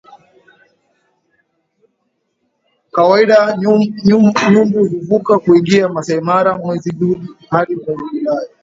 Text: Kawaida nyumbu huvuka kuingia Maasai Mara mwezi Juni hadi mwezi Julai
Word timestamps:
Kawaida 2.93 3.57
nyumbu 4.49 4.79
huvuka 4.85 5.39
kuingia 5.39 5.89
Maasai 5.89 6.21
Mara 6.21 6.57
mwezi 6.57 6.91
Juni 6.91 7.27
hadi 7.49 7.75
mwezi 7.75 8.03
Julai 8.13 8.47